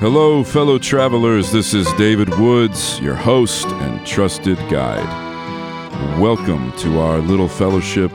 Hello, 0.00 0.44
fellow 0.44 0.78
travelers. 0.78 1.50
This 1.50 1.74
is 1.74 1.92
David 1.94 2.28
Woods, 2.38 3.00
your 3.00 3.16
host 3.16 3.66
and 3.66 4.06
trusted 4.06 4.56
guide. 4.70 5.02
Welcome 6.20 6.70
to 6.78 7.00
our 7.00 7.18
little 7.18 7.48
fellowship 7.48 8.12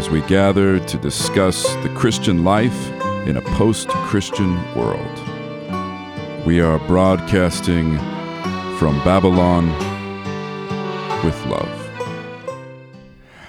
as 0.00 0.10
we 0.10 0.20
gather 0.22 0.80
to 0.80 0.98
discuss 0.98 1.76
the 1.76 1.90
Christian 1.90 2.42
life 2.42 2.90
in 3.24 3.36
a 3.36 3.40
post 3.40 3.88
Christian 3.88 4.56
world. 4.74 4.98
We 6.44 6.60
are 6.60 6.80
broadcasting 6.88 7.98
from 8.76 8.98
Babylon 9.04 9.68
with 11.24 11.40
love. 11.46 11.82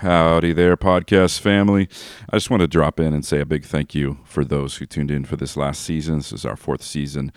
Howdy 0.01 0.53
there, 0.53 0.77
podcast 0.77 1.39
family. 1.39 1.89
I 2.29 2.35
just 2.35 2.51
want 2.51 2.61
to 2.61 2.67
drop 2.67 2.99
in 2.99 3.15
and 3.15 3.25
say 3.25 3.39
a 3.39 3.47
big 3.47 3.65
thank 3.65 3.95
you 3.95 4.19
for 4.25 4.45
those 4.45 4.75
who 4.75 4.85
tuned 4.85 5.09
in 5.09 5.25
for 5.25 5.37
this 5.37 5.57
last 5.57 5.81
season. 5.81 6.17
This 6.17 6.33
is 6.33 6.45
our 6.45 6.55
fourth 6.55 6.83
season 6.83 7.31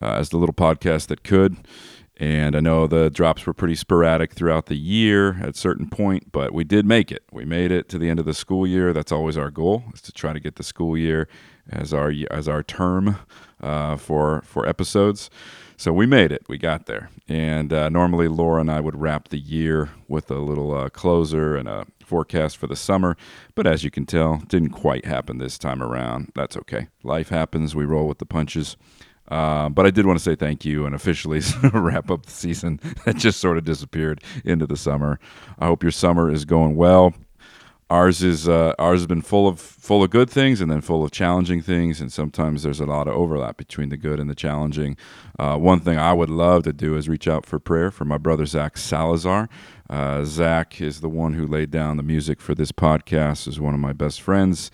uh, 0.00 0.14
as 0.14 0.30
the 0.30 0.36
little 0.36 0.54
podcast 0.54 1.08
that 1.08 1.24
could. 1.24 1.56
And 2.16 2.54
I 2.54 2.60
know 2.60 2.86
the 2.86 3.10
drops 3.10 3.44
were 3.44 3.52
pretty 3.52 3.74
sporadic 3.74 4.34
throughout 4.34 4.66
the 4.66 4.76
year 4.76 5.36
at 5.42 5.56
certain 5.56 5.90
point, 5.90 6.30
but 6.30 6.54
we 6.54 6.62
did 6.62 6.86
make 6.86 7.10
it. 7.10 7.24
We 7.32 7.44
made 7.44 7.72
it 7.72 7.88
to 7.88 7.98
the 7.98 8.08
end 8.08 8.20
of 8.20 8.24
the 8.24 8.34
school 8.34 8.66
year. 8.66 8.92
That's 8.92 9.10
always 9.10 9.36
our 9.36 9.50
goal, 9.50 9.82
is 9.92 10.00
to 10.02 10.12
try 10.12 10.32
to 10.32 10.38
get 10.38 10.54
the 10.54 10.62
school 10.62 10.96
year 10.96 11.26
as 11.68 11.92
our 11.92 12.12
as 12.30 12.48
our 12.48 12.62
term 12.62 13.16
uh, 13.60 13.96
for 13.96 14.42
for 14.42 14.68
episodes. 14.68 15.28
So 15.76 15.92
we 15.92 16.06
made 16.06 16.30
it. 16.30 16.44
We 16.48 16.56
got 16.56 16.86
there. 16.86 17.10
And 17.26 17.72
uh, 17.72 17.88
normally 17.88 18.28
Laura 18.28 18.60
and 18.60 18.70
I 18.70 18.78
would 18.78 18.94
wrap 18.94 19.28
the 19.28 19.38
year 19.38 19.90
with 20.06 20.30
a 20.30 20.38
little 20.38 20.72
uh, 20.72 20.88
closer 20.90 21.56
and 21.56 21.68
a 21.68 21.86
forecast 22.04 22.56
for 22.56 22.68
the 22.68 22.76
summer. 22.76 23.16
But 23.56 23.66
as 23.66 23.82
you 23.82 23.90
can 23.90 24.06
tell, 24.06 24.36
didn't 24.46 24.70
quite 24.70 25.04
happen 25.04 25.38
this 25.38 25.58
time 25.58 25.82
around. 25.82 26.30
That's 26.34 26.56
okay. 26.58 26.88
Life 27.02 27.30
happens. 27.30 27.74
We 27.74 27.84
roll 27.84 28.06
with 28.06 28.18
the 28.18 28.26
punches. 28.26 28.76
Uh, 29.28 29.68
but 29.68 29.86
I 29.86 29.90
did 29.90 30.06
want 30.06 30.18
to 30.18 30.24
say 30.24 30.34
thank 30.34 30.64
you 30.64 30.84
and 30.86 30.94
officially 30.94 31.40
wrap 31.72 32.10
up 32.10 32.26
the 32.26 32.32
season 32.32 32.78
that 33.04 33.16
just 33.16 33.40
sort 33.40 33.56
of 33.56 33.64
disappeared 33.64 34.22
into 34.44 34.66
the 34.66 34.76
summer. 34.76 35.18
I 35.58 35.66
hope 35.66 35.82
your 35.82 35.92
summer 35.92 36.30
is 36.30 36.44
going 36.44 36.76
well. 36.76 37.14
Ours 37.90 38.22
is 38.22 38.48
uh, 38.48 38.74
ours 38.78 39.00
has 39.00 39.06
been 39.06 39.20
full 39.20 39.46
of 39.46 39.60
full 39.60 40.02
of 40.02 40.08
good 40.08 40.30
things 40.30 40.62
and 40.62 40.70
then 40.70 40.80
full 40.80 41.04
of 41.04 41.10
challenging 41.10 41.60
things, 41.60 42.00
and 42.00 42.10
sometimes 42.10 42.62
there's 42.62 42.80
a 42.80 42.86
lot 42.86 43.06
of 43.06 43.14
overlap 43.14 43.58
between 43.58 43.90
the 43.90 43.98
good 43.98 44.18
and 44.18 44.28
the 44.28 44.34
challenging. 44.34 44.96
Uh, 45.38 45.58
one 45.58 45.80
thing 45.80 45.98
I 45.98 46.14
would 46.14 46.30
love 46.30 46.62
to 46.62 46.72
do 46.72 46.96
is 46.96 47.10
reach 47.10 47.28
out 47.28 47.44
for 47.44 47.58
prayer 47.58 47.90
for 47.90 48.06
my 48.06 48.16
brother 48.16 48.46
Zak 48.46 48.78
Salazar. 48.78 49.50
Uh, 49.90 50.24
Zak 50.24 50.80
is 50.80 51.02
the 51.02 51.10
one 51.10 51.34
who 51.34 51.46
laid 51.46 51.70
down 51.70 51.98
the 51.98 52.02
music 52.02 52.40
for 52.40 52.54
this 52.54 52.72
podcast. 52.72 53.46
is 53.46 53.60
one 53.60 53.74
of 53.74 53.80
my 53.80 53.92
best 53.92 54.22
friends. 54.22 54.70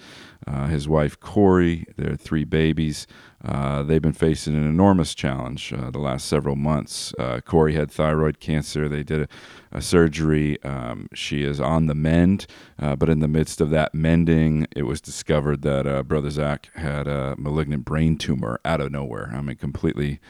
Uh, 0.46 0.68
his 0.68 0.88
wife 0.88 1.18
Corey, 1.18 1.86
their 1.96 2.14
three 2.14 2.44
babies. 2.44 3.08
Uh, 3.42 3.82
they've 3.82 4.02
been 4.02 4.12
facing 4.12 4.54
an 4.54 4.66
enormous 4.66 5.14
challenge 5.14 5.72
uh, 5.72 5.90
the 5.90 5.98
last 5.98 6.26
several 6.26 6.56
months. 6.56 7.14
Uh, 7.18 7.40
Corey 7.40 7.74
had 7.74 7.90
thyroid 7.90 8.38
cancer. 8.38 8.88
They 8.88 9.02
did 9.02 9.22
a, 9.22 9.28
a 9.72 9.80
surgery. 9.80 10.62
Um, 10.62 11.08
she 11.14 11.42
is 11.42 11.60
on 11.60 11.86
the 11.86 11.94
mend, 11.94 12.46
uh, 12.78 12.96
but 12.96 13.08
in 13.08 13.20
the 13.20 13.28
midst 13.28 13.60
of 13.60 13.70
that 13.70 13.94
mending, 13.94 14.66
it 14.76 14.82
was 14.82 15.00
discovered 15.00 15.62
that 15.62 15.86
uh, 15.86 16.02
Brother 16.02 16.30
Zak 16.30 16.68
had 16.74 17.08
a 17.08 17.34
malignant 17.38 17.86
brain 17.86 18.18
tumor 18.18 18.60
out 18.64 18.80
of 18.80 18.92
nowhere. 18.92 19.32
I 19.34 19.40
mean, 19.40 19.56
completely 19.56 20.20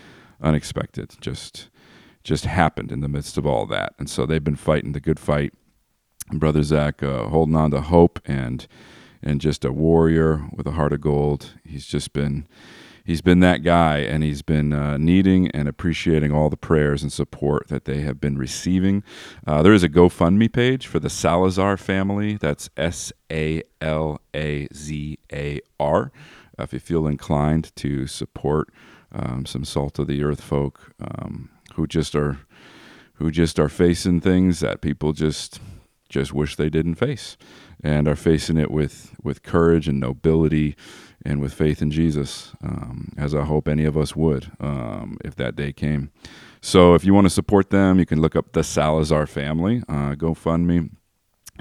unexpected. 0.41 1.15
Just, 1.21 1.69
just 2.23 2.45
happened 2.45 2.93
in 2.93 3.01
the 3.01 3.09
midst 3.09 3.37
of 3.37 3.45
all 3.45 3.67
that. 3.67 3.95
And 3.99 4.09
so 4.09 4.25
they've 4.25 4.43
been 4.43 4.57
fighting 4.57 4.93
the 4.93 5.01
good 5.01 5.19
fight. 5.19 5.53
Brother 6.33 6.63
Zak 6.63 7.01
holding 7.01 7.57
on 7.57 7.73
to 7.73 7.81
hope 7.81 8.21
and 8.25 8.69
and 9.23 9.41
just 9.41 9.65
a 9.67 9.73
warrior 9.73 10.49
with 10.53 10.67
a 10.67 10.71
heart 10.71 10.93
of 10.93 11.01
gold. 11.03 11.55
He's 11.65 11.87
just 11.87 12.13
been 12.13 12.47
he's 13.11 13.21
been 13.21 13.41
that 13.41 13.65
guy, 13.65 13.99
and 13.99 14.23
he's 14.23 14.41
been 14.41 14.73
uh, 14.73 14.97
needing 14.97 15.51
and 15.51 15.67
appreciating 15.67 16.31
all 16.31 16.49
the 16.49 16.57
prayers 16.57 17.03
and 17.03 17.13
support 17.13 17.67
that 17.67 17.85
they 17.85 18.03
have 18.03 18.21
been 18.21 18.39
receiving. 18.39 19.03
Uh, 19.45 19.63
there 19.63 19.73
is 19.73 19.83
a 19.83 19.89
GoFundMe 19.89 20.51
page 20.53 20.87
for 20.87 21.01
the 21.01 21.11
Salazar 21.11 21.77
family. 21.77 22.37
That's 22.37 22.71
S 22.77 23.13
A 23.31 23.65
L 23.81 24.21
A 24.33 24.69
Z 24.73 25.19
A 25.33 25.61
R. 25.81 26.13
If 26.57 26.73
you 26.73 26.79
feel 26.79 27.09
inclined 27.09 27.75
to 27.77 28.07
support 28.07 28.73
um, 29.11 29.45
some 29.45 29.65
salt 29.65 29.99
of 29.99 30.07
the 30.07 30.23
earth 30.23 30.41
folk 30.41 30.93
um, 31.01 31.51
who 31.75 31.89
just 31.89 32.15
are 32.15 32.39
who 33.15 33.33
just 33.33 33.59
are 33.59 33.69
facing 33.69 34.21
things 34.21 34.61
that 34.61 34.83
people 34.83 35.13
just 35.13 35.61
just 36.11 36.35
wish 36.35 36.57
they 36.57 36.69
didn't 36.69 36.97
face 36.97 37.39
and 37.83 38.07
are 38.07 38.17
facing 38.17 38.59
it 38.59 38.71
with 38.71 39.15
with 39.23 39.43
courage 39.43 39.89
and 39.89 39.99
nobility 39.99 40.77
and 41.25 41.41
with 41.41 41.53
faith 41.53 41.83
in 41.83 41.91
Jesus, 41.91 42.53
um, 42.63 43.13
as 43.17 43.35
I 43.35 43.45
hope 43.45 43.69
any 43.69 43.85
of 43.85 43.97
us 43.97 44.17
would 44.17 44.51
um, 44.59 45.19
if 45.25 45.37
that 45.37 45.57
day 45.57 45.73
came. 45.73 46.11
So 46.63 46.95
if 46.95 47.05
you 47.05 47.15
want 47.15 47.27
to 47.27 47.31
support 47.31 47.71
them, 47.71 47.99
you 47.99 48.07
can 48.07 48.21
look 48.21 48.37
up 48.37 48.53
the 48.53 48.63
Salazar 48.63 49.27
family, 49.27 49.83
uh, 49.89 50.15
GoFundMe, 50.15 50.91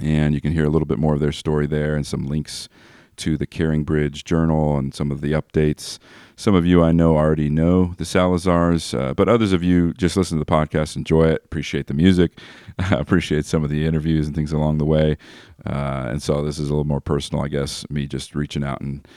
and 0.02 0.34
you 0.34 0.42
can 0.42 0.52
hear 0.54 0.66
a 0.66 0.70
little 0.70 0.86
bit 0.86 0.98
more 1.00 1.14
of 1.14 1.20
their 1.20 1.31
story 1.31 1.68
there 1.68 1.96
and 1.96 2.06
some 2.06 2.26
links 2.26 2.70
to 3.19 3.38
the 3.38 3.46
Caring 3.46 3.84
Bridge 3.84 4.24
Journal 4.24 4.78
and 4.78 4.94
some 4.94 5.12
of 5.12 5.22
the 5.22 5.34
updates. 5.34 6.00
Some 6.35 6.56
of 6.56 6.66
you 6.66 6.84
I 6.84 6.91
know 6.91 7.18
already 7.18 7.50
know 7.50 7.94
the 7.97 8.06
Salazars, 8.06 8.97
uh, 8.97 9.13
but 9.13 9.28
others 9.28 9.52
of 9.52 9.62
you 9.62 9.94
just 9.94 10.16
listen 10.18 10.38
to 10.38 10.44
the 10.44 10.52
podcast, 10.52 10.96
enjoy 10.96 11.28
it, 11.28 11.41
appreciate 11.46 11.88
the 11.88 11.94
music, 11.94 12.40
appreciate 12.91 13.46
some 13.46 13.63
of 13.63 13.69
the 13.69 13.85
interviews 13.85 14.25
and 14.25 14.35
things 14.35 14.53
along 14.53 14.78
the 14.78 14.85
way. 14.85 15.18
Uh, 15.66 16.07
and 16.09 16.24
so 16.24 16.44
this 16.44 16.57
is 16.57 16.69
a 16.69 16.72
little 16.72 16.85
more 16.85 17.02
personal, 17.02 17.44
I 17.44 17.50
guess, 17.50 17.90
me 17.90 18.07
just 18.07 18.35
reaching 18.35 18.63
out 18.63 18.81
and 18.81 19.07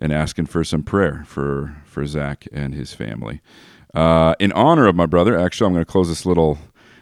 and 0.00 0.12
asking 0.12 0.46
for 0.46 0.62
some 0.62 0.84
prayer 0.84 1.24
for 1.26 1.76
for 1.84 2.06
Zak 2.06 2.46
and 2.52 2.74
his 2.74 2.94
family. 2.94 3.40
Uh, 3.94 4.34
in 4.38 4.52
honor 4.52 4.86
of 4.86 4.94
my 4.94 5.06
brother, 5.06 5.38
actually, 5.38 5.66
I'm 5.66 5.72
going 5.72 5.84
to 5.84 5.90
close 5.90 6.08
this 6.08 6.24
little 6.24 6.58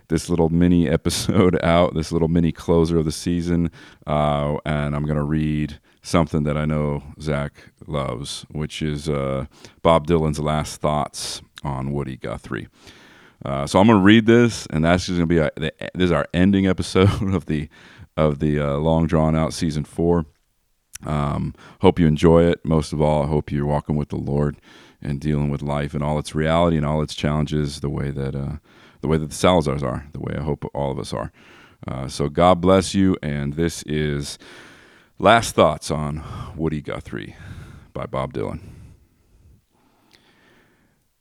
this 0.08 0.28
little 0.28 0.48
mini 0.48 0.88
episode 0.88 1.58
out, 1.64 1.94
this 1.94 2.12
little 2.12 2.28
mini 2.28 2.52
closer 2.52 2.98
of 2.98 3.04
the 3.04 3.12
season, 3.12 3.70
uh, 4.06 4.56
and 4.64 4.94
I'm 4.94 5.04
going 5.04 5.16
to 5.16 5.22
read 5.22 5.78
something 6.02 6.44
that 6.44 6.56
I 6.56 6.64
know 6.64 7.02
Zak 7.20 7.52
loves, 7.86 8.46
which 8.50 8.82
is 8.82 9.08
uh, 9.08 9.46
Bob 9.82 10.06
Dylan's 10.06 10.38
last 10.38 10.80
thoughts 10.80 11.42
on 11.64 11.92
Woody 11.92 12.16
Guthrie. 12.16 12.68
Uh, 13.44 13.66
so 13.66 13.78
I'm 13.78 13.86
going 13.86 13.98
to 13.98 14.04
read 14.04 14.26
this, 14.26 14.66
and 14.70 14.84
that's 14.84 15.06
just 15.06 15.18
going 15.18 15.28
to 15.28 15.34
be 15.34 15.38
a, 15.38 15.50
this 15.94 16.06
is 16.06 16.12
our 16.12 16.26
ending 16.32 16.66
episode 16.66 17.10
of 17.34 17.46
the 17.46 17.68
of 18.16 18.38
the 18.38 18.58
uh, 18.58 18.76
long 18.78 19.06
drawn 19.06 19.36
out 19.36 19.52
season 19.52 19.84
four. 19.84 20.24
Um, 21.04 21.54
hope 21.80 21.98
you 21.98 22.06
enjoy 22.06 22.44
it. 22.44 22.64
Most 22.64 22.94
of 22.94 23.02
all, 23.02 23.24
I 23.24 23.26
hope 23.26 23.52
you're 23.52 23.66
walking 23.66 23.96
with 23.96 24.08
the 24.08 24.16
Lord 24.16 24.56
and 25.02 25.20
dealing 25.20 25.50
with 25.50 25.60
life 25.60 25.92
and 25.92 26.02
all 26.02 26.18
its 26.18 26.34
reality 26.34 26.78
and 26.78 26.86
all 26.86 27.02
its 27.02 27.14
challenges 27.14 27.80
the 27.80 27.90
way 27.90 28.10
that 28.10 28.34
uh, 28.34 28.56
the 29.00 29.08
way 29.08 29.18
that 29.18 29.28
the 29.28 29.34
Salazars 29.34 29.82
are, 29.82 30.06
the 30.12 30.20
way 30.20 30.34
I 30.36 30.42
hope 30.42 30.64
all 30.74 30.90
of 30.90 30.98
us 30.98 31.12
are. 31.12 31.32
Uh, 31.86 32.08
so 32.08 32.28
God 32.28 32.60
bless 32.60 32.94
you. 32.94 33.16
And 33.22 33.54
this 33.54 33.82
is 33.84 34.38
last 35.18 35.54
thoughts 35.54 35.90
on 35.90 36.22
Woody 36.56 36.80
Guthrie 36.80 37.36
by 37.92 38.06
Bob 38.06 38.32
Dylan. 38.32 38.60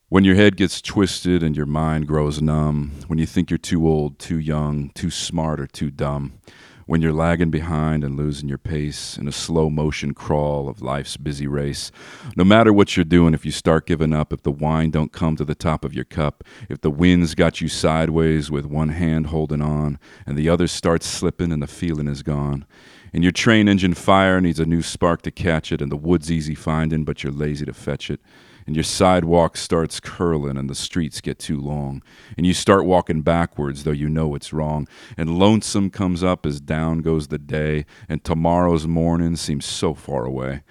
When 0.09 0.24
your 0.24 0.35
head 0.35 0.56
gets 0.56 0.81
twisted 0.81 1.44
and 1.44 1.58
your 1.58 1.66
mind 1.66 2.08
grows 2.08 2.41
numb, 2.41 2.91
when 3.08 3.19
you 3.19 3.25
think 3.25 3.50
you're 3.50 3.58
too 3.58 3.88
old, 3.88 4.19
too 4.19 4.40
young, 4.40 4.91
too 4.91 5.09
smart, 5.09 5.59
or 5.59 5.68
too 5.68 5.91
dumb 5.91 6.40
when 6.85 7.01
you're 7.01 7.13
lagging 7.13 7.50
behind 7.50 8.03
and 8.03 8.16
losing 8.16 8.47
your 8.47 8.57
pace 8.57 9.18
in 9.18 9.28
a 9.28 9.31
slow 9.31 9.69
motion 9.69 10.13
crawl 10.13 10.69
of 10.69 10.81
life's 10.81 11.18
busy 11.18 11.47
race. 11.47 11.91
No 12.35 12.44
matter 12.44 12.72
what 12.72 12.96
you're 12.96 13.03
doing, 13.03 13.34
if 13.34 13.46
you 13.46 13.51
start 13.51 13.88
giving 13.88 14.13
up, 14.13 14.31
if 14.31 14.44
the 14.44 14.51
wine 14.51 14.91
don't 14.91 15.12
come 15.12 15.35
to 15.38 15.46
the 15.46 15.56
top 15.56 15.84
of 15.84 15.94
your 15.94 16.06
cup, 16.06 16.44
if 16.69 16.81
the 16.81 16.91
wind's 16.91 17.34
got 17.34 17.59
you 17.59 17.68
sideways 17.68 18.51
with 18.51 18.66
one 18.66 18.90
hand 18.90 19.28
holding 19.28 19.62
on 19.62 19.97
and 20.26 20.37
the 20.37 20.49
other 20.49 20.67
starts 20.67 21.08
slipping 21.08 21.52
and 21.52 21.61
the 21.61 21.67
feeling 21.67 22.08
is 22.08 22.23
gone. 22.23 22.66
And 23.14 23.23
your 23.23 23.32
train 23.32 23.67
engine 23.67 23.93
fire 23.93 24.41
needs 24.41 24.59
a 24.59 24.66
new 24.66 24.82
spark 24.82 25.22
to 25.22 25.32
catch 25.32 25.72
it, 25.72 25.82
and 25.82 25.90
the 25.90 25.96
wood's 25.96 26.29
easy 26.29 26.53
finding, 26.53 27.05
but 27.05 27.23
you're 27.23 27.32
lazy 27.32 27.66
to 27.66 27.73
fetch 27.73 28.11
it 28.11 28.20
and 28.66 28.76
your 28.76 28.84
sidewalk 28.84 29.58
starts 29.58 30.00
curling 30.00 30.58
and 30.58 30.70
the 30.70 30.76
streets 30.76 31.22
get 31.22 31.40
too 31.40 31.59
long 31.59 32.02
and 32.38 32.46
you 32.46 32.53
start 32.53 32.85
walking 32.85 33.22
backwards 33.22 33.84
though 33.84 33.91
you 33.91 34.09
know 34.09 34.35
it's 34.35 34.53
wrong 34.53 34.88
and 35.17 35.38
lonesome 35.38 35.90
comes 35.90 36.23
up 36.23 36.46
as 36.46 36.59
down 36.59 37.00
goes 37.00 37.28
the 37.28 37.38
day 37.38 37.85
and 38.09 38.23
tomorrow's 38.23 38.88
morning 38.88 39.35
seems 39.35 39.66
so 39.66 39.94
far 39.94 40.26
away 40.26 40.64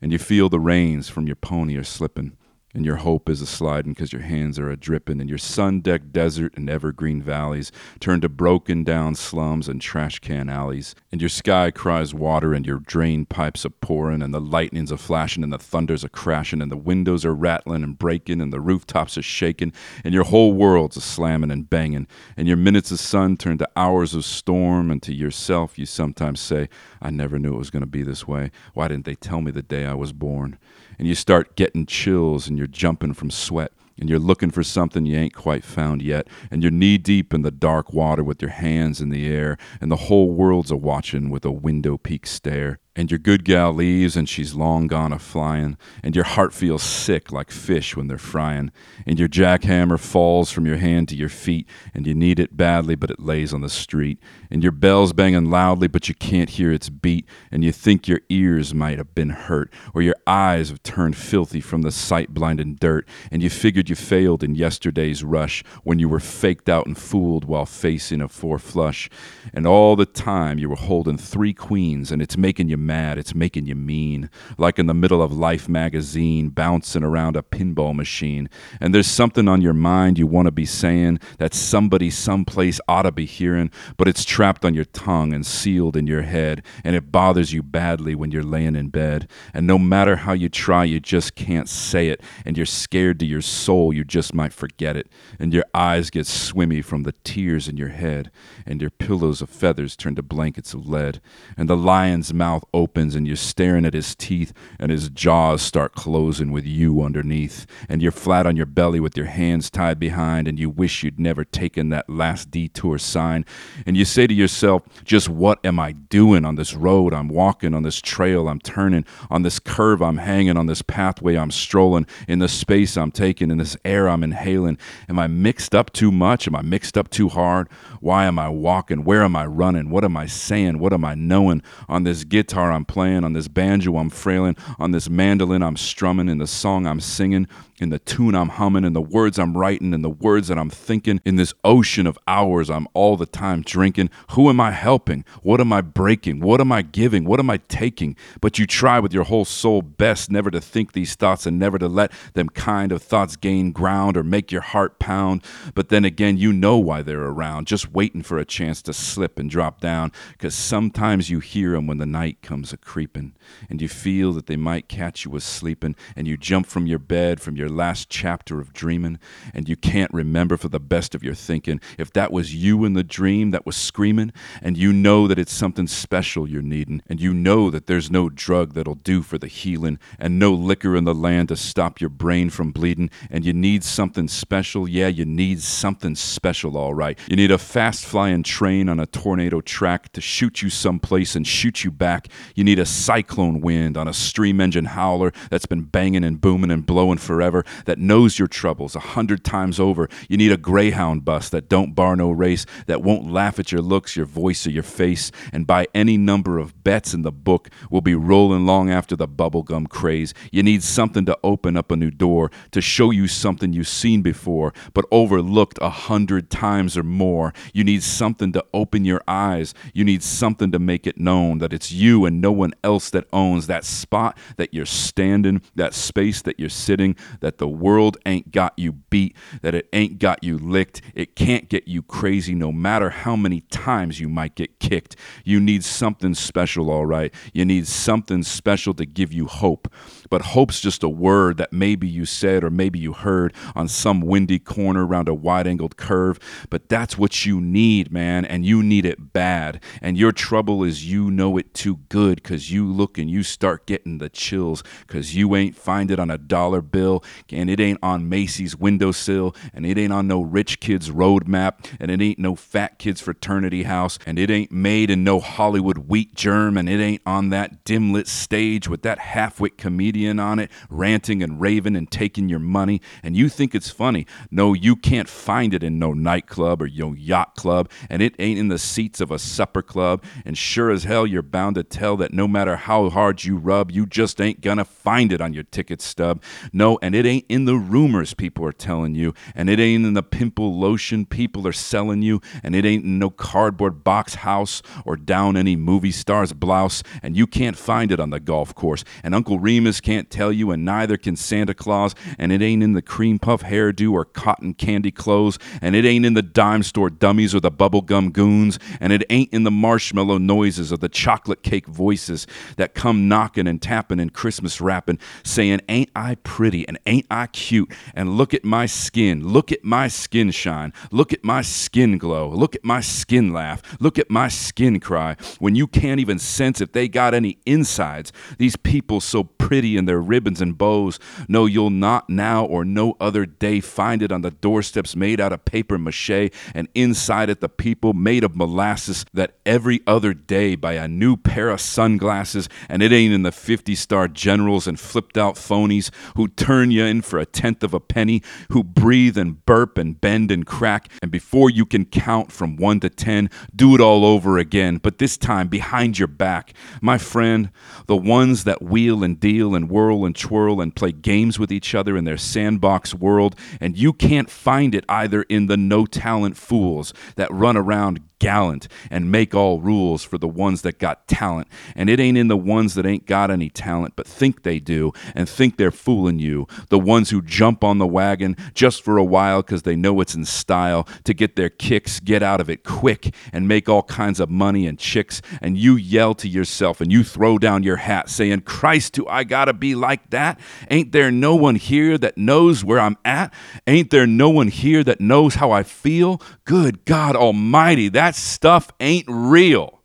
and 0.00 0.12
you 0.12 0.18
feel 0.18 0.48
the 0.48 0.60
reins 0.60 1.08
from 1.08 1.26
your 1.26 1.36
pony 1.36 1.76
are 1.76 1.84
slipping 1.84 2.36
and 2.72 2.84
your 2.84 2.96
hope 2.96 3.28
is 3.28 3.40
a 3.40 3.46
sliding 3.46 3.92
because 3.92 4.12
your 4.12 4.22
hands 4.22 4.58
are 4.58 4.70
a 4.70 4.76
dripping, 4.76 5.20
and 5.20 5.28
your 5.28 5.38
sun 5.38 5.80
decked 5.80 6.12
desert 6.12 6.54
and 6.56 6.70
evergreen 6.70 7.20
valleys 7.20 7.72
turn 7.98 8.20
to 8.20 8.28
broken 8.28 8.84
down 8.84 9.14
slums 9.14 9.68
and 9.68 9.80
trash 9.80 10.18
can 10.20 10.48
alleys, 10.48 10.94
and 11.10 11.20
your 11.20 11.28
sky 11.28 11.70
cries 11.70 12.14
water, 12.14 12.52
and 12.52 12.66
your 12.66 12.78
drain 12.78 13.26
pipes 13.26 13.66
are 13.66 13.70
pouring, 13.70 14.22
and 14.22 14.32
the 14.32 14.40
lightnings 14.40 14.92
are 14.92 14.96
flashing, 14.96 15.42
and 15.42 15.52
the 15.52 15.58
thunders 15.58 16.04
are 16.04 16.08
crashing, 16.08 16.62
and 16.62 16.70
the 16.70 16.76
windows 16.76 17.24
are 17.24 17.34
rattling 17.34 17.82
and 17.82 17.98
breaking, 17.98 18.40
and 18.40 18.52
the 18.52 18.60
rooftops 18.60 19.18
are 19.18 19.22
shaking, 19.22 19.72
and 20.04 20.14
your 20.14 20.24
whole 20.24 20.52
world's 20.52 20.96
a 20.96 21.00
slamming 21.00 21.50
and 21.50 21.68
banging, 21.68 22.06
and 22.36 22.46
your 22.46 22.56
minutes 22.56 22.90
of 22.90 23.00
sun 23.00 23.36
turn 23.36 23.58
to 23.58 23.68
hours 23.76 24.14
of 24.14 24.24
storm, 24.24 24.90
and 24.90 25.02
to 25.02 25.14
yourself 25.14 25.78
you 25.78 25.86
sometimes 25.86 26.40
say, 26.40 26.68
I 27.02 27.10
never 27.10 27.38
knew 27.38 27.54
it 27.54 27.58
was 27.58 27.70
going 27.70 27.82
to 27.82 27.86
be 27.86 28.02
this 28.02 28.28
way. 28.28 28.50
Why 28.74 28.88
didn't 28.88 29.06
they 29.06 29.14
tell 29.16 29.40
me 29.40 29.50
the 29.50 29.62
day 29.62 29.86
I 29.86 29.94
was 29.94 30.12
born? 30.12 30.58
And 31.00 31.08
you 31.08 31.14
start 31.14 31.56
getting 31.56 31.86
chills 31.86 32.46
and 32.46 32.58
you're 32.58 32.66
jumping 32.66 33.14
from 33.14 33.30
sweat 33.30 33.72
and 33.98 34.10
you're 34.10 34.18
looking 34.18 34.50
for 34.50 34.62
something 34.62 35.06
you 35.06 35.16
ain't 35.16 35.34
quite 35.34 35.64
found 35.64 36.02
yet, 36.02 36.26
and 36.50 36.62
you're 36.62 36.70
knee 36.70 36.98
deep 36.98 37.32
in 37.32 37.40
the 37.40 37.50
dark 37.50 37.94
water 37.94 38.22
with 38.22 38.42
your 38.42 38.50
hands 38.50 39.00
in 39.00 39.08
the 39.08 39.26
air, 39.26 39.58
and 39.80 39.90
the 39.90 39.96
whole 39.96 40.30
world's 40.30 40.70
a 40.70 40.76
watching 40.76 41.28
with 41.30 41.44
a 41.44 41.50
window 41.50 41.96
peak 41.96 42.26
stare. 42.26 42.78
And 43.00 43.10
your 43.10 43.16
good 43.16 43.46
gal 43.46 43.72
leaves 43.72 44.14
and 44.14 44.28
she's 44.28 44.54
long 44.54 44.86
gone 44.86 45.10
a 45.10 45.18
flying, 45.18 45.78
and 46.02 46.14
your 46.14 46.26
heart 46.26 46.52
feels 46.52 46.82
sick 46.82 47.32
like 47.32 47.50
fish 47.50 47.96
when 47.96 48.08
they're 48.08 48.18
frying, 48.18 48.72
and 49.06 49.18
your 49.18 49.26
jackhammer 49.26 49.98
falls 49.98 50.52
from 50.52 50.66
your 50.66 50.76
hand 50.76 51.08
to 51.08 51.16
your 51.16 51.30
feet, 51.30 51.66
and 51.94 52.06
you 52.06 52.12
need 52.12 52.38
it 52.38 52.58
badly, 52.58 52.94
but 52.96 53.10
it 53.10 53.18
lays 53.18 53.54
on 53.54 53.62
the 53.62 53.70
street, 53.70 54.18
and 54.50 54.62
your 54.62 54.70
bell's 54.70 55.14
banging 55.14 55.50
loudly, 55.50 55.88
but 55.88 56.10
you 56.10 56.14
can't 56.14 56.50
hear 56.50 56.70
its 56.70 56.90
beat, 56.90 57.26
and 57.50 57.64
you 57.64 57.72
think 57.72 58.06
your 58.06 58.20
ears 58.28 58.74
might 58.74 58.98
have 58.98 59.14
been 59.14 59.30
hurt, 59.30 59.72
or 59.94 60.02
your 60.02 60.16
eyes 60.26 60.68
have 60.68 60.82
turned 60.82 61.16
filthy 61.16 61.62
from 61.62 61.80
the 61.80 61.90
sight 61.90 62.34
blinding 62.34 62.74
dirt, 62.74 63.08
and 63.30 63.42
you 63.42 63.48
figured 63.48 63.88
you 63.88 63.96
failed 63.96 64.44
in 64.44 64.54
yesterday's 64.54 65.24
rush 65.24 65.64
when 65.84 65.98
you 65.98 66.06
were 66.06 66.20
faked 66.20 66.68
out 66.68 66.84
and 66.84 66.98
fooled 66.98 67.46
while 67.46 67.64
facing 67.64 68.20
a 68.20 68.28
four 68.28 68.58
flush, 68.58 69.08
and 69.54 69.66
all 69.66 69.96
the 69.96 70.04
time 70.04 70.58
you 70.58 70.68
were 70.68 70.76
holding 70.76 71.16
three 71.16 71.54
queens, 71.54 72.12
and 72.12 72.20
it's 72.20 72.36
making 72.36 72.68
you 72.68 72.76
mad, 72.90 73.18
it's 73.18 73.36
making 73.36 73.66
you 73.66 73.76
mean, 73.76 74.28
like 74.58 74.76
in 74.80 74.86
the 74.86 75.00
middle 75.02 75.22
of 75.22 75.32
Life 75.32 75.68
magazine, 75.68 76.48
bouncing 76.48 77.04
around 77.04 77.36
a 77.36 77.42
pinball 77.42 77.94
machine. 77.94 78.50
And 78.80 78.92
there's 78.92 79.06
something 79.06 79.46
on 79.46 79.62
your 79.62 79.74
mind 79.74 80.18
you 80.18 80.26
want 80.26 80.46
to 80.46 80.50
be 80.50 80.66
saying 80.66 81.20
that 81.38 81.54
somebody 81.54 82.10
someplace 82.10 82.80
ought 82.88 83.02
to 83.02 83.12
be 83.12 83.26
hearing, 83.26 83.70
but 83.96 84.08
it's 84.08 84.24
trapped 84.24 84.64
on 84.64 84.74
your 84.74 84.86
tongue 84.86 85.32
and 85.32 85.46
sealed 85.46 85.96
in 85.96 86.08
your 86.08 86.22
head, 86.22 86.64
and 86.82 86.96
it 86.96 87.12
bothers 87.12 87.52
you 87.52 87.62
badly 87.62 88.16
when 88.16 88.32
you're 88.32 88.42
laying 88.42 88.74
in 88.74 88.88
bed. 88.88 89.30
And 89.54 89.68
no 89.68 89.78
matter 89.78 90.16
how 90.16 90.32
you 90.32 90.48
try, 90.48 90.82
you 90.82 90.98
just 90.98 91.36
can't 91.36 91.68
say 91.68 92.08
it, 92.08 92.20
and 92.44 92.56
you're 92.56 92.66
scared 92.66 93.20
to 93.20 93.26
your 93.26 93.42
soul 93.42 93.92
you 93.92 94.02
just 94.02 94.34
might 94.34 94.52
forget 94.52 94.96
it, 94.96 95.06
and 95.38 95.54
your 95.54 95.64
eyes 95.72 96.10
get 96.10 96.26
swimmy 96.26 96.82
from 96.82 97.04
the 97.04 97.14
tears 97.22 97.68
in 97.68 97.76
your 97.76 97.90
head, 97.90 98.32
and 98.66 98.80
your 98.80 98.90
pillows 98.90 99.40
of 99.40 99.48
feathers 99.48 99.94
turn 99.94 100.16
to 100.16 100.22
blankets 100.22 100.74
of 100.74 100.88
lead, 100.88 101.20
and 101.56 101.68
the 101.68 101.76
lion's 101.76 102.34
mouth 102.34 102.64
opens 102.72 103.14
and 103.14 103.26
you're 103.26 103.36
staring 103.36 103.84
at 103.84 103.94
his 103.94 104.14
teeth 104.14 104.52
and 104.78 104.90
his 104.90 105.08
jaws 105.10 105.62
start 105.62 105.94
closing 105.94 106.52
with 106.52 106.66
you 106.66 107.02
underneath. 107.02 107.66
And 107.88 108.02
you're 108.02 108.12
flat 108.12 108.46
on 108.46 108.56
your 108.56 108.66
belly 108.66 109.00
with 109.00 109.16
your 109.16 109.26
hands 109.26 109.70
tied 109.70 109.98
behind 109.98 110.46
and 110.46 110.58
you 110.58 110.70
wish 110.70 111.02
you'd 111.02 111.20
never 111.20 111.44
taken 111.44 111.88
that 111.90 112.08
last 112.08 112.50
detour 112.50 112.98
sign. 112.98 113.44
And 113.86 113.96
you 113.96 114.04
say 114.04 114.26
to 114.26 114.34
yourself 114.34 114.82
just 115.04 115.28
what 115.28 115.58
am 115.64 115.78
I 115.78 115.92
doing 115.92 116.44
on 116.44 116.56
this 116.56 116.74
road? 116.74 117.12
I'm 117.14 117.28
walking 117.28 117.74
on 117.74 117.82
this 117.82 118.00
trail. 118.00 118.48
I'm 118.48 118.60
turning 118.60 119.04
on 119.30 119.42
this 119.42 119.58
curve. 119.58 120.02
I'm 120.02 120.18
hanging 120.18 120.56
on 120.56 120.66
this 120.66 120.82
pathway. 120.82 121.36
I'm 121.36 121.50
strolling 121.50 122.06
in 122.28 122.38
the 122.38 122.48
space 122.48 122.96
I'm 122.96 123.10
taking 123.10 123.50
in 123.50 123.58
this 123.58 123.76
air 123.84 124.08
I'm 124.08 124.22
inhaling. 124.22 124.78
Am 125.08 125.18
I 125.18 125.26
mixed 125.26 125.74
up 125.74 125.92
too 125.92 126.12
much? 126.12 126.46
Am 126.46 126.54
I 126.54 126.62
mixed 126.62 126.96
up 126.98 127.10
too 127.10 127.28
hard? 127.28 127.68
Why 128.00 128.26
am 128.26 128.38
I 128.38 128.48
walking? 128.48 129.04
Where 129.04 129.22
am 129.22 129.36
I 129.36 129.46
running? 129.46 129.90
What 129.90 130.04
am 130.04 130.16
I 130.16 130.26
saying? 130.26 130.78
What 130.78 130.92
am 130.92 131.04
I 131.04 131.14
knowing 131.14 131.62
on 131.88 132.04
this 132.04 132.24
guitar 132.24 132.59
guitar 132.60 132.72
I'm 132.72 132.84
playing, 132.84 133.24
on 133.24 133.32
this 133.32 133.48
banjo 133.48 133.96
I'm 133.96 134.10
frailing, 134.10 134.54
on 134.78 134.90
this 134.90 135.08
mandolin 135.08 135.62
I'm 135.62 135.76
strumming, 135.76 136.28
in 136.28 136.38
the 136.38 136.46
song 136.46 136.86
I'm 136.86 137.00
singing, 137.00 137.48
in 137.80 137.90
the 137.90 137.98
tune 137.98 138.34
I'm 138.34 138.50
humming, 138.50 138.84
in 138.84 138.92
the 138.92 139.00
words 139.00 139.38
I'm 139.38 139.56
writing, 139.56 139.94
in 139.94 140.02
the 140.02 140.10
words 140.10 140.48
that 140.48 140.58
I'm 140.58 140.70
thinking, 140.70 141.20
in 141.24 141.36
this 141.36 141.54
ocean 141.64 142.06
of 142.06 142.18
hours 142.28 142.70
I'm 142.70 142.86
all 142.94 143.16
the 143.16 143.26
time 143.26 143.62
drinking. 143.62 144.10
Who 144.32 144.48
am 144.48 144.60
I 144.60 144.72
helping? 144.72 145.24
What 145.42 145.60
am 145.60 145.72
I 145.72 145.80
breaking? 145.80 146.40
What 146.40 146.60
am 146.60 146.70
I 146.70 146.82
giving? 146.82 147.24
What 147.24 147.40
am 147.40 147.48
I 147.48 147.56
taking? 147.68 148.16
But 148.40 148.58
you 148.58 148.66
try 148.66 149.00
with 149.00 149.12
your 149.12 149.24
whole 149.24 149.44
soul 149.44 149.80
best 149.82 150.30
never 150.30 150.50
to 150.50 150.60
think 150.60 150.92
these 150.92 151.14
thoughts 151.14 151.46
and 151.46 151.58
never 151.58 151.78
to 151.78 151.88
let 151.88 152.12
them 152.34 152.48
kind 152.50 152.92
of 152.92 153.02
thoughts 153.02 153.36
gain 153.36 153.72
ground 153.72 154.16
or 154.16 154.22
make 154.22 154.52
your 154.52 154.60
heart 154.60 154.98
pound. 154.98 155.42
But 155.74 155.88
then 155.88 156.04
again, 156.04 156.36
you 156.36 156.52
know 156.52 156.76
why 156.76 157.02
they're 157.02 157.22
around, 157.22 157.66
just 157.66 157.92
waiting 157.92 158.22
for 158.22 158.38
a 158.38 158.44
chance 158.44 158.82
to 158.82 158.92
slip 158.92 159.38
and 159.38 159.48
drop 159.48 159.80
down, 159.80 160.12
because 160.32 160.54
sometimes 160.54 161.30
you 161.30 161.40
hear 161.40 161.72
them 161.72 161.86
when 161.86 161.98
the 161.98 162.06
night 162.06 162.42
comes 162.42 162.72
a 162.72 162.76
creeping, 162.76 163.34
and 163.70 163.80
you 163.80 163.88
feel 163.88 164.32
that 164.32 164.46
they 164.46 164.56
might 164.56 164.88
catch 164.88 165.24
you 165.24 165.34
asleeping, 165.34 165.96
and 166.14 166.28
you 166.28 166.36
jump 166.36 166.66
from 166.66 166.86
your 166.86 166.98
bed, 166.98 167.40
from 167.40 167.56
your 167.56 167.69
last 167.70 168.10
chapter 168.10 168.60
of 168.60 168.72
dreaming, 168.72 169.18
and 169.54 169.68
you 169.68 169.76
can't 169.76 170.12
remember 170.12 170.56
for 170.56 170.68
the 170.68 170.80
best 170.80 171.14
of 171.14 171.22
your 171.22 171.34
thinking 171.34 171.80
if 171.98 172.12
that 172.12 172.32
was 172.32 172.54
you 172.54 172.84
in 172.84 172.92
the 172.94 173.04
dream 173.04 173.50
that 173.50 173.66
was 173.66 173.76
screaming, 173.76 174.32
and 174.62 174.76
you 174.76 174.92
know 174.92 175.26
that 175.26 175.38
it's 175.38 175.52
something 175.52 175.86
special 175.86 176.48
you're 176.48 176.62
needing, 176.62 177.02
and 177.06 177.20
you 177.20 177.32
know 177.32 177.70
that 177.70 177.86
there's 177.86 178.10
no 178.10 178.28
drug 178.28 178.74
that'll 178.74 178.94
do 178.94 179.22
for 179.22 179.38
the 179.38 179.46
healing, 179.46 179.98
and 180.18 180.38
no 180.38 180.52
liquor 180.52 180.96
in 180.96 181.04
the 181.04 181.14
land 181.14 181.48
to 181.48 181.56
stop 181.56 182.00
your 182.00 182.10
brain 182.10 182.50
from 182.50 182.72
bleeding, 182.72 183.10
and 183.30 183.44
you 183.44 183.52
need 183.52 183.84
something 183.84 184.28
special. 184.28 184.88
Yeah, 184.88 185.08
you 185.08 185.24
need 185.24 185.62
something 185.62 186.14
special, 186.14 186.76
all 186.76 186.94
right. 186.94 187.18
You 187.28 187.36
need 187.36 187.50
a 187.50 187.58
fast 187.58 188.04
flying 188.04 188.42
train 188.42 188.88
on 188.88 189.00
a 189.00 189.06
tornado 189.06 189.60
track 189.60 190.12
to 190.12 190.20
shoot 190.20 190.62
you 190.62 190.70
someplace 190.70 191.36
and 191.36 191.46
shoot 191.46 191.84
you 191.84 191.90
back. 191.90 192.28
You 192.54 192.64
need 192.64 192.78
a 192.78 192.86
cyclone 192.86 193.60
wind 193.60 193.96
on 193.96 194.08
a 194.08 194.12
stream 194.12 194.60
engine 194.60 194.86
howler 194.86 195.32
that's 195.50 195.66
been 195.66 195.82
banging 195.82 196.24
and 196.24 196.40
booming 196.40 196.70
and 196.70 196.84
blowing 196.84 197.18
forever, 197.18 197.59
that 197.84 197.98
knows 197.98 198.38
your 198.38 198.48
troubles 198.48 198.96
a 198.96 199.00
hundred 199.00 199.44
times 199.44 199.78
over. 199.80 200.08
You 200.28 200.36
need 200.36 200.52
a 200.52 200.56
Greyhound 200.56 201.24
bus 201.24 201.48
that 201.50 201.68
don't 201.68 201.94
bar 201.94 202.16
no 202.16 202.30
race, 202.30 202.66
that 202.86 203.02
won't 203.02 203.30
laugh 203.30 203.58
at 203.58 203.72
your 203.72 203.80
looks, 203.80 204.16
your 204.16 204.26
voice, 204.26 204.66
or 204.66 204.70
your 204.70 204.82
face, 204.82 205.30
and 205.52 205.66
by 205.66 205.86
any 205.94 206.16
number 206.16 206.58
of 206.58 206.82
bets 206.82 207.14
in 207.14 207.22
the 207.22 207.32
book 207.32 207.68
will 207.90 208.00
be 208.00 208.14
rolling 208.14 208.66
long 208.66 208.90
after 208.90 209.16
the 209.16 209.28
bubblegum 209.28 209.88
craze. 209.88 210.34
You 210.50 210.62
need 210.62 210.82
something 210.82 211.24
to 211.26 211.38
open 211.42 211.76
up 211.76 211.90
a 211.90 211.96
new 211.96 212.10
door, 212.10 212.50
to 212.72 212.80
show 212.80 213.10
you 213.10 213.26
something 213.26 213.72
you've 213.72 213.88
seen 213.88 214.22
before, 214.22 214.72
but 214.92 215.04
overlooked 215.10 215.78
a 215.80 215.90
hundred 215.90 216.50
times 216.50 216.96
or 216.96 217.02
more. 217.02 217.52
You 217.72 217.84
need 217.84 218.02
something 218.02 218.52
to 218.52 218.64
open 218.72 219.04
your 219.04 219.22
eyes. 219.26 219.74
You 219.94 220.04
need 220.04 220.22
something 220.22 220.70
to 220.72 220.78
make 220.78 221.06
it 221.06 221.18
known 221.18 221.58
that 221.58 221.72
it's 221.72 221.92
you 221.92 222.24
and 222.24 222.40
no 222.40 222.52
one 222.52 222.72
else 222.82 223.10
that 223.10 223.26
owns 223.32 223.66
that 223.66 223.84
spot 223.84 224.36
that 224.56 224.74
you're 224.74 224.86
standing, 224.86 225.62
that 225.74 225.94
space 225.94 226.42
that 226.42 226.58
you're 226.58 226.68
sitting, 226.68 227.16
that 227.40 227.49
the 227.58 227.68
world 227.68 228.16
ain't 228.26 228.50
got 228.50 228.72
you 228.76 228.92
beat, 228.92 229.36
that 229.62 229.74
it 229.74 229.88
ain't 229.92 230.18
got 230.18 230.42
you 230.42 230.58
licked. 230.58 231.02
It 231.14 231.36
can't 231.36 231.68
get 231.68 231.88
you 231.88 232.02
crazy 232.02 232.54
no 232.54 232.72
matter 232.72 233.10
how 233.10 233.36
many 233.36 233.62
times 233.62 234.20
you 234.20 234.28
might 234.28 234.54
get 234.54 234.78
kicked. 234.80 235.16
You 235.44 235.60
need 235.60 235.84
something 235.84 236.34
special, 236.34 236.90
all 236.90 237.06
right. 237.06 237.32
You 237.52 237.64
need 237.64 237.86
something 237.86 238.42
special 238.42 238.94
to 238.94 239.06
give 239.06 239.32
you 239.32 239.46
hope. 239.46 239.92
But 240.30 240.42
hope's 240.42 240.80
just 240.80 241.02
a 241.02 241.08
word 241.08 241.56
that 241.56 241.72
maybe 241.72 242.06
you 242.06 242.24
said 242.24 242.62
or 242.62 242.70
maybe 242.70 243.00
you 243.00 243.12
heard 243.12 243.52
on 243.74 243.88
some 243.88 244.20
windy 244.20 244.60
corner 244.60 245.04
around 245.04 245.28
a 245.28 245.34
wide 245.34 245.66
angled 245.66 245.96
curve. 245.96 246.38
But 246.70 246.88
that's 246.88 247.18
what 247.18 247.44
you 247.44 247.60
need, 247.60 248.12
man, 248.12 248.44
and 248.44 248.64
you 248.64 248.82
need 248.82 249.04
it 249.04 249.32
bad. 249.32 249.82
And 250.00 250.16
your 250.16 250.30
trouble 250.30 250.84
is 250.84 251.10
you 251.10 251.32
know 251.32 251.56
it 251.56 251.74
too 251.74 251.96
good 252.08 252.36
because 252.36 252.70
you 252.70 252.86
look 252.86 253.18
and 253.18 253.28
you 253.28 253.42
start 253.42 253.86
getting 253.86 254.18
the 254.18 254.28
chills 254.28 254.84
because 255.06 255.34
you 255.34 255.56
ain't 255.56 255.76
find 255.76 256.12
it 256.12 256.20
on 256.20 256.30
a 256.30 256.38
dollar 256.38 256.80
bill 256.80 257.24
and 257.50 257.68
it 257.68 257.80
ain't 257.80 257.98
on 258.00 258.28
Macy's 258.28 258.76
windowsill 258.76 259.54
and 259.74 259.84
it 259.84 259.98
ain't 259.98 260.12
on 260.12 260.28
no 260.28 260.42
rich 260.42 260.78
kid's 260.78 261.10
roadmap 261.10 261.84
and 261.98 262.10
it 262.10 262.20
ain't 262.20 262.38
no 262.38 262.54
fat 262.54 263.00
kid's 263.00 263.20
fraternity 263.20 263.82
house 263.82 264.18
and 264.26 264.38
it 264.38 264.48
ain't 264.48 264.70
made 264.70 265.10
in 265.10 265.24
no 265.24 265.40
Hollywood 265.40 265.98
wheat 265.98 266.34
germ 266.34 266.78
and 266.78 266.88
it 266.88 267.00
ain't 267.00 267.22
on 267.26 267.48
that 267.48 267.84
dim 267.84 268.12
lit 268.12 268.28
stage 268.28 268.88
with 268.88 269.02
that 269.02 269.18
half 269.18 269.58
wit 269.58 269.76
comedian 269.76 270.19
on 270.28 270.58
it, 270.58 270.70
ranting 270.88 271.42
and 271.42 271.60
raving 271.60 271.96
and 271.96 272.10
taking 272.10 272.48
your 272.48 272.58
money, 272.58 273.00
and 273.22 273.36
you 273.36 273.48
think 273.48 273.74
it's 273.74 273.90
funny. 273.90 274.26
No, 274.50 274.72
you 274.74 274.96
can't 274.96 275.28
find 275.28 275.74
it 275.74 275.82
in 275.82 275.98
no 275.98 276.12
nightclub 276.12 276.82
or 276.82 276.88
no 276.88 277.12
yacht 277.14 277.54
club, 277.54 277.90
and 278.08 278.22
it 278.22 278.34
ain't 278.38 278.58
in 278.58 278.68
the 278.68 278.78
seats 278.78 279.20
of 279.20 279.30
a 279.30 279.38
supper 279.38 279.82
club. 279.82 280.22
And 280.44 280.56
sure 280.56 280.90
as 280.90 281.04
hell, 281.04 281.26
you're 281.26 281.42
bound 281.42 281.76
to 281.76 281.84
tell 281.84 282.16
that 282.18 282.32
no 282.32 282.46
matter 282.46 282.76
how 282.76 283.08
hard 283.10 283.44
you 283.44 283.56
rub, 283.56 283.90
you 283.90 284.06
just 284.06 284.40
ain't 284.40 284.60
gonna 284.60 284.84
find 284.84 285.32
it 285.32 285.40
on 285.40 285.54
your 285.54 285.64
ticket 285.64 286.00
stub. 286.00 286.42
No, 286.72 286.98
and 287.02 287.14
it 287.14 287.26
ain't 287.26 287.46
in 287.48 287.64
the 287.64 287.76
rumors 287.76 288.34
people 288.34 288.64
are 288.64 288.72
telling 288.72 289.14
you, 289.14 289.34
and 289.54 289.70
it 289.70 289.80
ain't 289.80 290.04
in 290.04 290.14
the 290.14 290.22
pimple 290.22 290.78
lotion 290.78 291.26
people 291.26 291.66
are 291.66 291.72
selling 291.72 292.22
you, 292.22 292.40
and 292.62 292.74
it 292.74 292.84
ain't 292.84 293.04
in 293.04 293.18
no 293.18 293.30
cardboard 293.30 294.04
box 294.04 294.36
house 294.36 294.82
or 295.04 295.16
down 295.16 295.56
any 295.56 295.76
movie 295.76 296.10
star's 296.10 296.52
blouse, 296.52 297.02
and 297.22 297.36
you 297.36 297.46
can't 297.46 297.76
find 297.76 298.12
it 298.12 298.20
on 298.20 298.30
the 298.30 298.40
golf 298.40 298.74
course. 298.74 299.04
And 299.22 299.34
Uncle 299.34 299.58
Remus 299.58 300.00
can't 300.10 300.28
tell 300.28 300.50
you, 300.50 300.72
and 300.72 300.84
neither 300.84 301.16
can 301.16 301.36
Santa 301.36 301.72
Claus, 301.72 302.16
and 302.36 302.50
it 302.50 302.60
ain't 302.60 302.82
in 302.82 302.94
the 302.94 303.02
cream 303.02 303.38
puff 303.38 303.62
hairdo 303.62 304.10
or 304.10 304.24
cotton 304.24 304.74
candy 304.74 305.12
clothes, 305.12 305.56
and 305.80 305.94
it 305.94 306.04
ain't 306.04 306.26
in 306.26 306.34
the 306.34 306.42
dime 306.42 306.82
store 306.82 307.08
dummies 307.08 307.54
or 307.54 307.60
the 307.60 307.70
bubblegum 307.70 308.32
goons, 308.32 308.76
and 308.98 309.12
it 309.12 309.22
ain't 309.30 309.52
in 309.52 309.62
the 309.62 309.70
marshmallow 309.70 310.38
noises 310.38 310.92
or 310.92 310.96
the 310.96 311.08
chocolate 311.08 311.62
cake 311.62 311.86
voices 311.86 312.48
that 312.76 312.92
come 312.92 313.28
knocking 313.28 313.68
and 313.68 313.80
tapping 313.80 314.18
and 314.18 314.34
Christmas 314.34 314.80
rapping, 314.80 315.20
saying, 315.44 315.80
Ain't 315.88 316.10
I 316.16 316.34
pretty 316.42 316.88
and 316.88 316.98
ain't 317.06 317.26
I 317.30 317.46
cute? 317.46 317.92
And 318.12 318.36
look 318.36 318.52
at 318.52 318.64
my 318.64 318.86
skin. 318.86 319.46
Look 319.46 319.70
at 319.70 319.84
my 319.84 320.08
skin 320.08 320.50
shine. 320.50 320.92
Look 321.12 321.32
at 321.32 321.44
my 321.44 321.62
skin 321.62 322.18
glow. 322.18 322.48
Look 322.48 322.74
at 322.74 322.84
my 322.84 323.00
skin 323.00 323.52
laugh. 323.52 323.80
Look 324.00 324.18
at 324.18 324.28
my 324.28 324.48
skin 324.48 324.98
cry. 324.98 325.36
When 325.60 325.76
you 325.76 325.86
can't 325.86 326.18
even 326.18 326.40
sense 326.40 326.80
if 326.80 326.90
they 326.90 327.06
got 327.06 327.32
any 327.32 327.58
insides, 327.64 328.32
these 328.58 328.74
people 328.74 329.20
so 329.20 329.44
pretty 329.44 329.89
in 329.96 330.04
their 330.04 330.20
ribbons 330.20 330.60
and 330.60 330.76
bows. 330.76 331.18
No, 331.48 331.66
you'll 331.66 331.90
not 331.90 332.28
now 332.28 332.64
or 332.64 332.84
no 332.84 333.16
other 333.20 333.46
day 333.46 333.80
find 333.80 334.22
it 334.22 334.32
on 334.32 334.42
the 334.42 334.50
doorsteps 334.50 335.16
made 335.16 335.40
out 335.40 335.52
of 335.52 335.64
paper 335.64 335.98
mache, 335.98 336.50
and 336.74 336.88
inside 336.94 337.50
it 337.50 337.60
the 337.60 337.68
people 337.68 338.12
made 338.12 338.44
of 338.44 338.56
molasses 338.56 339.24
that 339.32 339.54
every 339.64 340.00
other 340.06 340.34
day 340.34 340.74
by 340.74 340.94
a 340.94 341.08
new 341.08 341.36
pair 341.36 341.70
of 341.70 341.80
sunglasses, 341.80 342.68
and 342.88 343.02
it 343.02 343.12
ain't 343.12 343.34
in 343.34 343.42
the 343.42 343.52
50 343.52 343.94
star 343.94 344.28
generals 344.28 344.86
and 344.86 344.98
flipped 344.98 345.38
out 345.38 345.54
phonies 345.54 346.10
who 346.36 346.48
turn 346.48 346.90
you 346.90 347.04
in 347.04 347.22
for 347.22 347.38
a 347.38 347.46
tenth 347.46 347.82
of 347.82 347.94
a 347.94 348.00
penny, 348.00 348.42
who 348.70 348.82
breathe 348.82 349.38
and 349.38 349.64
burp 349.64 349.96
and 349.96 350.20
bend 350.20 350.50
and 350.50 350.66
crack, 350.66 351.10
and 351.22 351.30
before 351.30 351.70
you 351.70 351.86
can 351.86 352.04
count 352.04 352.50
from 352.52 352.76
one 352.76 353.00
to 353.00 353.08
ten, 353.08 353.48
do 353.74 353.94
it 353.94 354.00
all 354.00 354.24
over 354.24 354.58
again, 354.58 354.98
but 354.98 355.18
this 355.18 355.36
time 355.36 355.68
behind 355.68 356.18
your 356.18 356.28
back. 356.28 356.74
My 357.00 357.18
friend, 357.18 357.70
the 358.06 358.16
ones 358.16 358.64
that 358.64 358.82
wheel 358.82 359.22
and 359.22 359.38
deal 359.38 359.74
and 359.74 359.79
whirl 359.88 360.24
and 360.24 360.36
twirl 360.36 360.80
and 360.80 360.94
play 360.94 361.12
games 361.12 361.58
with 361.58 361.72
each 361.72 361.94
other 361.94 362.16
in 362.16 362.24
their 362.24 362.36
sandbox 362.36 363.14
world, 363.14 363.56
and 363.80 363.96
you 363.96 364.12
can't 364.12 364.50
find 364.50 364.94
it 364.94 365.04
either 365.08 365.42
in 365.42 365.66
the 365.66 365.76
no 365.76 366.06
talent 366.06 366.56
fools 366.56 367.12
that 367.36 367.52
run 367.52 367.76
around 367.76 368.20
gallant 368.40 368.88
and 369.10 369.30
make 369.30 369.54
all 369.54 369.80
rules 369.80 370.24
for 370.24 370.36
the 370.36 370.48
ones 370.48 370.82
that 370.82 370.98
got 370.98 371.28
talent. 371.28 371.68
And 371.94 372.10
it 372.10 372.18
ain't 372.18 372.36
in 372.36 372.48
the 372.48 372.56
ones 372.56 372.94
that 372.94 373.06
ain't 373.06 373.26
got 373.26 373.50
any 373.50 373.70
talent 373.70 374.14
but 374.16 374.26
think 374.26 374.64
they 374.64 374.80
do 374.80 375.12
and 375.34 375.48
think 375.48 375.76
they're 375.76 375.92
fooling 375.92 376.40
you. 376.40 376.66
The 376.88 376.98
ones 376.98 377.30
who 377.30 377.40
jump 377.42 377.84
on 377.84 377.98
the 377.98 378.06
wagon 378.06 378.56
just 378.74 379.04
for 379.04 379.16
a 379.16 379.24
while 379.24 379.62
because 379.62 379.82
they 379.82 379.94
know 379.94 380.20
it's 380.20 380.34
in 380.34 380.44
style 380.44 381.06
to 381.24 381.32
get 381.32 381.54
their 381.54 381.70
kicks, 381.70 382.18
get 382.18 382.42
out 382.42 382.60
of 382.60 382.68
it 382.68 382.82
quick, 382.82 383.32
and 383.52 383.68
make 383.68 383.88
all 383.88 384.02
kinds 384.02 384.40
of 384.40 384.50
money 384.50 384.86
and 384.86 384.98
chicks. 384.98 385.40
And 385.60 385.78
you 385.78 385.94
yell 385.96 386.34
to 386.36 386.48
yourself 386.48 387.00
and 387.00 387.12
you 387.12 387.22
throw 387.22 387.58
down 387.58 387.82
your 387.82 387.96
hat 387.96 388.28
saying, 388.30 388.62
Christ, 388.62 389.12
do 389.12 389.26
I 389.28 389.44
gotta 389.44 389.72
be 389.72 389.94
like 389.94 390.30
that? 390.30 390.58
Ain't 390.90 391.12
there 391.12 391.30
no 391.30 391.54
one 391.54 391.76
here 391.76 392.18
that 392.18 392.38
knows 392.38 392.84
where 392.84 392.98
I'm 392.98 393.18
at? 393.24 393.52
Ain't 393.86 394.10
there 394.10 394.26
no 394.26 394.48
one 394.48 394.68
here 394.68 395.04
that 395.04 395.20
knows 395.20 395.56
how 395.56 395.70
I 395.70 395.82
feel? 395.82 396.40
Good 396.64 397.04
God 397.04 397.36
Almighty, 397.36 398.08
that 398.30 398.36
stuff 398.36 398.92
ain't 399.00 399.24
real. 399.28 400.02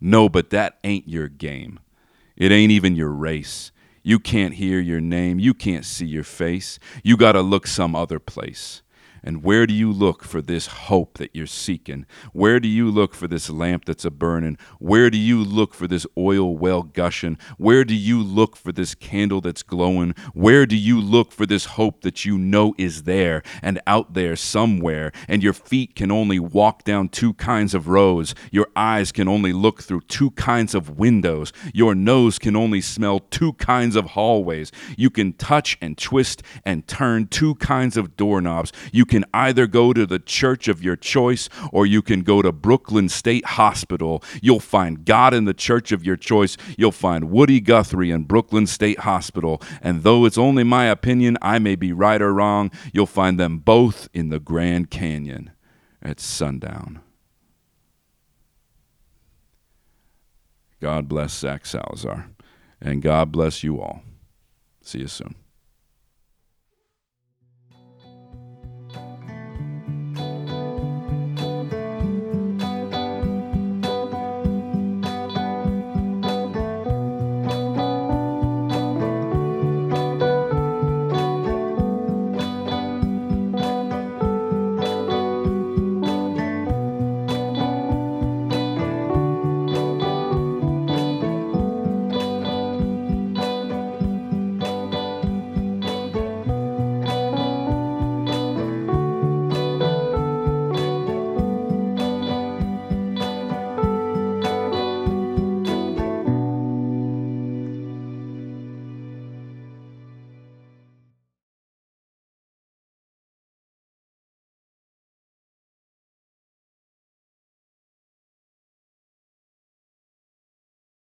No, 0.00 0.28
but 0.28 0.50
that 0.50 0.78
ain't 0.84 1.08
your 1.08 1.26
game. 1.26 1.80
It 2.36 2.52
ain't 2.52 2.70
even 2.70 2.94
your 2.94 3.10
race. 3.10 3.72
You 4.04 4.20
can't 4.20 4.54
hear 4.54 4.78
your 4.78 5.00
name. 5.00 5.40
You 5.40 5.54
can't 5.54 5.84
see 5.84 6.06
your 6.06 6.22
face. 6.22 6.78
You 7.02 7.16
got 7.16 7.32
to 7.32 7.40
look 7.40 7.66
some 7.66 7.96
other 7.96 8.20
place. 8.20 8.82
And 9.22 9.44
where 9.44 9.66
do 9.66 9.74
you 9.74 9.92
look 9.92 10.24
for 10.24 10.42
this 10.42 10.66
hope 10.66 11.18
that 11.18 11.30
you're 11.34 11.46
seeking? 11.46 12.06
Where 12.32 12.58
do 12.58 12.68
you 12.68 12.90
look 12.90 13.14
for 13.14 13.28
this 13.28 13.48
lamp 13.48 13.84
that's 13.84 14.04
a 14.04 14.10
burning? 14.10 14.58
Where 14.78 15.10
do 15.10 15.18
you 15.18 15.42
look 15.42 15.74
for 15.74 15.86
this 15.86 16.06
oil 16.18 16.56
well 16.56 16.82
gushing? 16.82 17.38
Where 17.56 17.84
do 17.84 17.94
you 17.94 18.22
look 18.22 18.56
for 18.56 18.72
this 18.72 18.94
candle 18.94 19.40
that's 19.40 19.62
glowing? 19.62 20.14
Where 20.34 20.66
do 20.66 20.76
you 20.76 21.00
look 21.00 21.32
for 21.32 21.46
this 21.46 21.64
hope 21.64 22.02
that 22.02 22.24
you 22.24 22.36
know 22.36 22.74
is 22.78 23.04
there 23.04 23.42
and 23.62 23.80
out 23.86 24.14
there 24.14 24.34
somewhere? 24.34 25.12
And 25.28 25.42
your 25.42 25.52
feet 25.52 25.94
can 25.94 26.10
only 26.10 26.40
walk 26.40 26.84
down 26.84 27.08
two 27.08 27.34
kinds 27.34 27.74
of 27.74 27.88
roads. 27.88 28.34
Your 28.50 28.68
eyes 28.74 29.12
can 29.12 29.28
only 29.28 29.52
look 29.52 29.82
through 29.82 30.02
two 30.02 30.32
kinds 30.32 30.74
of 30.74 30.98
windows. 30.98 31.52
Your 31.72 31.94
nose 31.94 32.38
can 32.38 32.56
only 32.56 32.80
smell 32.80 33.20
two 33.20 33.52
kinds 33.54 33.94
of 33.94 34.06
hallways. 34.06 34.72
You 34.96 35.10
can 35.10 35.32
touch 35.34 35.78
and 35.80 35.96
twist 35.96 36.42
and 36.64 36.86
turn 36.86 37.28
two 37.28 37.54
kinds 37.56 37.96
of 37.96 38.16
doorknobs. 38.16 38.72
You 38.92 39.04
can 39.12 39.26
either 39.34 39.66
go 39.66 39.92
to 39.92 40.06
the 40.06 40.18
church 40.18 40.68
of 40.68 40.82
your 40.82 40.96
choice 40.96 41.50
or 41.70 41.84
you 41.84 42.00
can 42.00 42.22
go 42.22 42.40
to 42.40 42.50
Brooklyn 42.50 43.10
State 43.10 43.44
Hospital. 43.44 44.24
You'll 44.40 44.58
find 44.58 45.04
God 45.04 45.34
in 45.34 45.44
the 45.44 45.52
church 45.52 45.92
of 45.92 46.02
your 46.02 46.16
choice. 46.16 46.56
You'll 46.78 46.92
find 46.92 47.30
Woody 47.30 47.60
Guthrie 47.60 48.10
in 48.10 48.24
Brooklyn 48.24 48.66
State 48.66 49.00
Hospital. 49.00 49.60
And 49.82 50.02
though 50.02 50.24
it's 50.24 50.38
only 50.38 50.64
my 50.64 50.86
opinion, 50.86 51.36
I 51.42 51.58
may 51.58 51.76
be 51.76 51.92
right 51.92 52.22
or 52.22 52.32
wrong, 52.32 52.70
you'll 52.94 53.04
find 53.04 53.38
them 53.38 53.58
both 53.58 54.08
in 54.14 54.30
the 54.30 54.40
Grand 54.40 54.88
Canyon 54.88 55.50
at 56.00 56.18
sundown. 56.18 57.02
God 60.80 61.06
bless 61.06 61.34
Zak 61.34 61.66
Salazar. 61.66 62.30
And 62.80 63.02
God 63.02 63.30
bless 63.30 63.62
you 63.62 63.78
all. 63.78 64.00
See 64.80 65.00
you 65.00 65.06
soon. 65.06 65.34